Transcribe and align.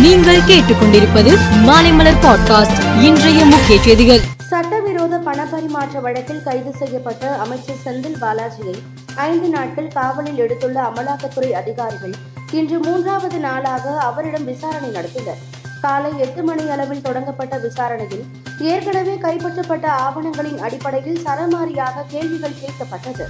நீங்கள் 0.00 0.40
கேட்டுக்கொண்டிருப்பது 0.40 1.38
மாலைமலர் 1.66 2.20
பாட்காஸ்ட். 2.22 3.02
இன்றைய 3.02 3.44
முக்கிய 3.44 3.82
செய்திகள். 3.82 4.20
சட்டவிரோத 4.48 5.18
பணப்பரிமாற்ற 5.18 6.00
வழக்கில் 6.00 6.42
கைது 6.42 6.72
செய்யப்பட்ட 6.72 7.36
அமைச்சர் 7.36 7.76
செந்தில் 7.84 8.16
பாலாஜியை 8.20 8.82
ஐந்து 9.14 9.48
நாட்கள் 9.48 9.88
காவலில் 9.88 10.38
எடுத்துள்ள 10.38 10.76
அமலாக்கத்துறை 10.76 11.50
அதிகாரிகள் 11.50 12.14
இன்று 12.50 12.78
மூன்றாவது 12.78 13.38
நாளாக 13.38 13.98
அவரிடம் 13.98 14.44
விசாரணை 14.44 14.88
நடத்தினர். 14.88 15.40
காலை 15.80 16.10
எட்டு 16.18 16.42
மணி 16.42 16.70
அளவில் 16.70 17.02
தொடங்கப்பட்ட 17.02 17.56
விசாரணையில் 17.56 18.24
ஏற்கனவே 18.60 19.18
கைப்பற்றப்பட்ட 19.22 19.86
ஆவணங்களின் 19.86 20.60
அடிப்படையில் 20.60 21.26
சரமாரியாக 21.26 22.04
கேள்விகள் 22.08 22.54
கேட்கப்பட்டது. 22.60 23.24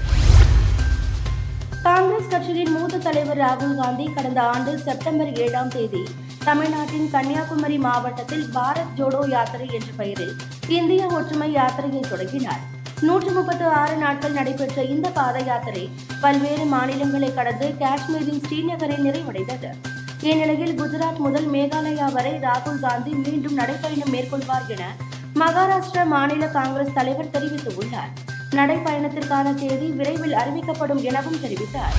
காங்கிரஸ் 1.83 2.29
கட்சியின் 2.29 2.73
மூத்த 2.73 2.99
தலைவர் 2.99 3.39
ராகுல் 3.39 3.75
காந்தி 3.77 4.05
கடந்த 4.05 4.43
ஆண்டு 4.43 4.79
செப்டம்பர் 4.79 5.33
ஏழாம் 5.33 5.69
தேதி 5.69 6.03
தமிழ்நாட்டின் 6.45 7.11
கன்னியாகுமரி 7.11 7.79
மாவட்டத்தில் 7.79 8.45
பாரத் 8.55 8.93
ஜோடோ 8.97 9.29
யாத்திரை 9.29 9.69
என்ற 9.73 9.87
பெயரில் 9.97 10.35
இந்திய 10.69 11.07
ஒற்றுமை 11.07 11.55
யாத்திரையை 11.55 12.03
தொடங்கினார். 12.09 12.63
நூற்று 13.01 13.31
முப்பத்து 13.31 13.67
ஆறு 13.67 13.97
நாட்கள் 13.97 14.33
நடைபெற்ற 14.33 14.83
இந்த 14.83 15.09
பாத 15.09 15.41
யாத்திரை 15.41 15.91
பல்வேறு 16.21 16.65
மாநிலங்களை 16.65 17.35
கடந்து 17.35 17.75
காஷ்மீரின் 17.79 18.43
ஸ்ரீநகரில் 18.49 19.07
நிறைவடைந்தது. 19.09 19.71
இந்நிலையில் 20.21 20.81
குஜராத் 20.81 21.19
முதல் 21.19 21.51
மேகாலயா 21.51 22.13
வரை 22.13 22.33
ராகுல் 22.33 22.81
காந்தி 22.81 23.11
மீண்டும் 23.11 23.59
நடைபயணம் 23.59 24.13
மேற்கொள்வார் 24.13 24.69
என 24.69 24.85
மகாராஷ்டிரா 25.35 26.07
மாநில 26.07 26.47
காங்கிரஸ் 26.47 26.95
தலைவர் 26.95 27.35
தெரிவித்துள்ளார். 27.35 28.13
நடைப்பயணத்திற்கான 28.57 29.55
தேதி 29.55 29.87
விரைவில் 29.91 30.35
அறிவிக்கப்படும் 30.35 31.03
எனவும் 31.03 31.39
தெரிவித்தார். 31.45 31.95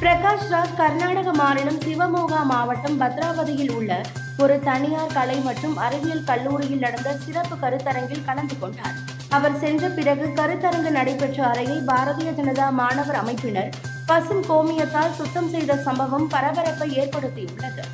பிரகாஷ் 0.00 0.50
ராஜ் 0.50 0.76
கர்நாடக 0.76 1.32
மாநிலம் 1.32 1.80
சிவமோகா 1.80 2.42
மாவட்டம் 2.42 3.00
பத்ராவதியில் 3.00 3.70
உள்ள 3.70 4.00
ஒரு 4.38 4.60
தனியார் 4.60 5.12
கலை 5.12 5.38
மற்றும் 5.38 5.76
அறிவியல் 5.76 6.24
கல்லூரியில் 6.24 6.78
நடந்த 6.78 7.16
சிறப்பு 7.24 7.56
கருத்தரங்கில் 7.56 8.24
கலந்து 8.24 8.58
கொண்டார். 8.58 8.96
அவர் 9.28 9.58
சென்ற 9.58 9.88
பிறகு 9.88 10.26
கருத்தரங்கு 10.26 10.90
நடைபெற்ற 10.90 11.46
அறையை 11.46 11.78
பாரதிய 11.86 12.30
ஜனதா 12.40 12.70
மாணவர் 12.70 13.20
அமைப்பினர் 13.22 13.70
பசும் 14.06 14.44
கோமியத்தால் 14.48 15.16
சுத்தம் 15.18 15.50
செய்த 15.50 15.76
சம்பவம் 15.76 16.28
பரபரப்பை 16.28 16.88
ஏற்படுத்தியுள்ளது. 17.00 17.84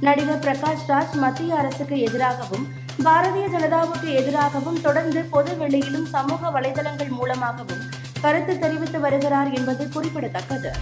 நடிகர் 0.00 0.44
பிரகாஷ் 0.44 0.86
ராஜ் 0.88 1.14
மத்திய 1.14 1.56
அரசுக்கு 1.56 1.98
எதிராகவும் 1.98 2.66
பாரதிய 3.04 3.46
ஜனதாவுக்கு 3.54 4.08
எதிராகவும் 4.14 4.80
தொடர்ந்து 4.80 5.22
பொது 5.22 5.56
வெளியிலும் 5.56 6.06
சமூக 6.06 6.50
வலைதளங்கள் 6.50 7.08
மூலமாகவும் 7.08 7.84
கருத்து 8.20 8.58
தெரிவித்து 8.58 9.00
வருகிறார் 9.00 9.50
என்பது 9.52 9.88
குறிப்பிடத்தக்கது. 9.88 10.72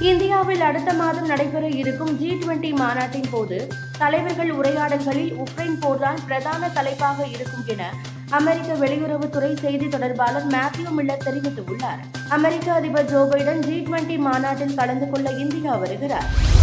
இந்தியாவில் 0.00 0.60
அடுத்த 0.60 0.92
மாதம் 0.92 1.26
நடைபெற 1.26 1.68
இருக்கும் 1.68 2.18
ஜி 2.18 2.30
டுவெண்டி 2.34 2.70
மாநாட்டின் 2.72 3.30
போது 3.30 3.68
தலைவர்கள் 3.98 4.50
உரையாடல்களில் 4.50 5.32
உக்ரைன் 5.34 5.78
போர்தான் 5.80 6.20
பிரதான 6.26 6.68
தலைப்பாக 6.68 7.26
இருக்கும் 7.26 7.64
என 7.66 7.92
அமெரிக்க 8.30 8.74
வெளியுறவுத்துறை 8.74 9.60
செய்தி 9.60 9.88
தொடர்பாளர் 9.88 10.46
மேத்யூ 10.46 10.90
மில்லர் 10.98 11.24
தெரிவித்துள்ளார். 11.26 12.02
அமெரிக்க 12.28 12.72
அதிபர் 12.72 13.04
ஜோ 13.04 13.28
பைடன் 13.32 13.58
ஜி 13.58 13.86
டுவெண்டி 13.90 14.18
மாநாட்டில் 14.18 14.74
கலந்து 14.74 15.08
கொள்ள 15.10 15.30
இந்தியா 15.30 15.74
வருகிறார். 15.76 16.55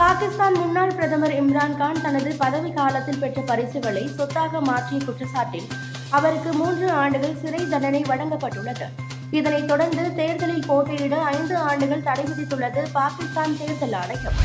பாகிஸ்தான் 0.00 0.56
முன்னாள் 0.60 0.94
பிரதமர் 0.94 1.34
இம்ரான்கான் 1.42 2.00
தனது 2.02 2.30
பதவி 2.40 2.70
காலத்தில் 2.78 3.20
பெற்ற 3.20 3.42
பரிசுகளை 3.50 4.02
சொத்தாக 4.16 4.60
மாற்றிய 4.60 4.98
குற்றச்சாட்டில் 5.04 5.68
அவருக்கு 6.16 6.50
மூன்று 6.52 6.90
ஆண்டுகள் 7.02 7.38
சிறை 7.42 7.68
தண்டனை 7.68 8.02
வழங்கப்பட்டுள்ளது. 8.08 8.86
இதனைத் 9.30 9.68
தொடர்ந்து 9.70 10.14
தேர்தலில் 10.14 10.66
போட்டியிட 10.66 11.16
ஐந்து 11.36 11.56
ஆண்டுகள் 11.68 12.02
தடை 12.02 12.24
விதித்துள்ளது 12.24 12.82
பாகிஸ்தான் 12.92 13.56
தேர்தல் 13.60 13.96
ஆணையம். 14.02 14.36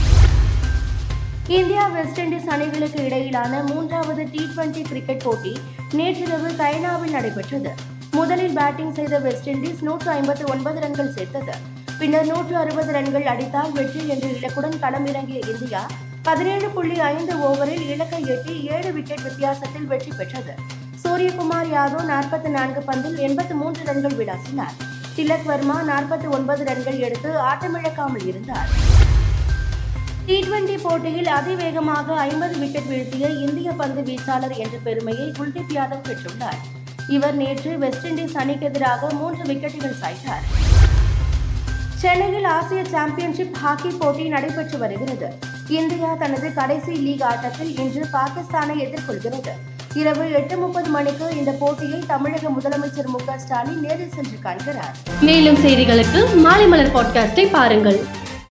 இந்தியா 1.59 1.88
வெஸ்ட் 1.97 2.19
இண்டீஸ் 2.19 2.49
அணிகளுக்கு 2.55 3.02
இடையிலான 3.09 3.61
மூன்றாவது 3.63 4.23
டி 4.31 4.43
டுவெண்டி 4.53 4.83
கிரிக்கெட் 4.91 5.23
போட்டி 5.23 5.53
நேற்றிரவு 5.91 6.52
கைனாவில் 6.63 7.15
நடைபெற்றது. 7.17 7.73
முதலில் 8.11 8.58
பேட்டிங் 8.61 8.93
செய்த 8.93 9.20
வெஸ்ட் 9.27 9.49
இண்டீஸ் 9.49 9.83
நூற்று 9.89 10.11
ஐம்பத்து 10.11 10.45
ஒன்பது 10.55 10.80
ரன்கள் 10.80 11.14
சேர்த்தது. 11.20 11.53
பின்னர் 12.02 12.30
நூற்று 12.30 12.56
அறுபது 12.60 12.92
ரன்கள் 12.95 13.28
அடித்தால் 13.32 13.73
வெற்றி 13.76 14.04
என்ற 14.14 14.28
இலக்குடன் 14.38 14.78
களமிறங்கிய 14.84 15.39
இந்தியா 15.52 15.82
பதினேழு 16.28 16.67
புள்ளி 16.76 16.95
ஐந்து 17.10 17.34
ஓவரில் 17.48 17.84
இலக்கை 17.94 18.22
எட்டி 18.34 18.54
ஏழு 18.76 18.92
விக்கெட் 18.95 19.22
வித்தியாசத்தில் 19.28 19.86
வெற்றி 19.92 20.12
பெற்றது. 20.20 20.54
சூரியகுமார் 21.04 21.70
யாதவ் 21.76 22.08
நாற்பத்தி 22.14 22.50
நான்கு 22.56 22.82
பந்தில் 22.88 23.20
எண்பத்து 23.28 23.56
மூன்று 23.62 23.84
ரன்கள் 23.89 24.17
விளாசினார். 24.22 24.73
திலக் 25.17 25.45
வர்மா 25.52 25.78
நாற்பத்தி 25.92 26.30
ஒன்பது 26.38 26.66
ரன்கள் 26.72 27.00
எடுத்து 27.08 27.32
ஆட்டமிழக்காமல் 27.52 28.26
இருந்தார். 28.32 28.72
டி 30.26 30.39
டுவெண்டி 30.48 30.78
போட்டியில் 30.88 31.32
அதிவேகமாக 31.39 32.18
ஐம்பது 32.28 32.58
விக்கெட் 32.64 32.92
வீழ்த்திய 32.94 33.28
இந்திய 33.45 33.72
பந்து 33.83 34.04
வீச்சாளர் 34.10 34.58
என்ற 34.66 34.78
பெருமையை 34.89 35.30
குல்தீப் 35.39 35.78
யாதவ் 35.78 36.06
பெற்றுள்ளார். 36.10 36.60
இவர் 37.18 37.39
நேற்று 37.44 37.73
வெஸ்ட் 37.86 38.10
இண்டீஸ் 38.12 38.38
அணிக்கு 38.44 38.70
எதிராக 38.72 39.14
மூன்று 39.22 39.45
விக்கெட்டுகள் 39.54 40.00
சாய்த்தார். 40.04 40.45
சென்னையில் 42.02 42.44
ஆசிய 42.44 42.84
சாம்பியன்ஷிப் 42.84 43.54
ஹாக்கி 43.54 43.89
போட்டி 43.89 44.23
நடைபெற்று 44.28 44.78
வருகிறது. 44.78 45.34
இந்தியா 45.67 46.14
தனது 46.14 46.54
கடைசி 46.54 46.94
லீக் 46.94 47.23
ஆட்டத்தில் 47.23 47.78
இன்று 47.78 48.06
பாகிஸ்தானை 48.14 48.76
எதிர்கொள்கிறது. 48.86 49.54
இரவு 49.94 50.32
எட்டு 50.32 50.58
முப்பது 50.58 50.89
மணிக்கு 50.89 51.38
இந்த 51.38 51.52
போட்டியை 51.52 52.00
தமிழக 52.08 52.50
முதலமைச்சர் 52.50 53.06
மு 53.06 53.20
க 53.26 53.38
ஸ்டாலின் 53.38 53.80
நேரில் 53.80 54.12
சென்று 54.16 54.39
காண்கிறார். 54.42 54.95
மேலும் 55.22 55.56
செய்திகளுக்கு 55.56 56.36
மாலை 56.36 56.67
மலர் 56.67 56.94
பாட்காஸ்டை 56.95 57.50
பாருங்கள். 57.52 58.20